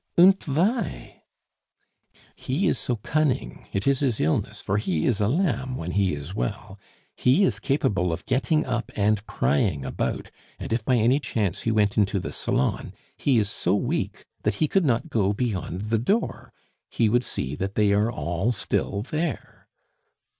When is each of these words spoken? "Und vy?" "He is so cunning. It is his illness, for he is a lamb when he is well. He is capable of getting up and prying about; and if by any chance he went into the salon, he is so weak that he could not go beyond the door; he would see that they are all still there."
"Und 0.17 0.43
vy?" 0.45 1.21
"He 2.35 2.65
is 2.65 2.79
so 2.79 2.95
cunning. 2.95 3.67
It 3.71 3.85
is 3.85 3.99
his 3.99 4.19
illness, 4.19 4.59
for 4.59 4.77
he 4.77 5.05
is 5.05 5.21
a 5.21 5.27
lamb 5.27 5.75
when 5.75 5.91
he 5.91 6.15
is 6.15 6.33
well. 6.33 6.79
He 7.15 7.43
is 7.43 7.59
capable 7.59 8.11
of 8.11 8.25
getting 8.25 8.65
up 8.65 8.91
and 8.95 9.23
prying 9.27 9.85
about; 9.85 10.31
and 10.57 10.73
if 10.73 10.83
by 10.83 10.95
any 10.97 11.19
chance 11.19 11.61
he 11.61 11.71
went 11.71 11.99
into 11.99 12.19
the 12.19 12.31
salon, 12.31 12.93
he 13.15 13.37
is 13.37 13.51
so 13.51 13.75
weak 13.75 14.25
that 14.41 14.55
he 14.55 14.67
could 14.67 14.85
not 14.87 15.11
go 15.11 15.33
beyond 15.33 15.81
the 15.81 15.99
door; 15.99 16.51
he 16.89 17.07
would 17.07 17.23
see 17.23 17.53
that 17.53 17.75
they 17.75 17.93
are 17.93 18.11
all 18.11 18.51
still 18.51 19.03
there." 19.03 19.67